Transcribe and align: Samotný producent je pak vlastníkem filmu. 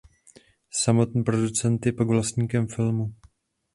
Samotný 0.71 1.23
producent 1.23 1.85
je 1.85 1.93
pak 1.93 2.07
vlastníkem 2.07 2.67
filmu. 2.67 3.15